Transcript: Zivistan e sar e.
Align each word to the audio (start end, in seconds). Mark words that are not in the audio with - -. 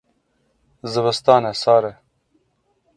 Zivistan 0.91 1.43
e 1.51 1.53
sar 1.63 1.83
e. 1.91 1.93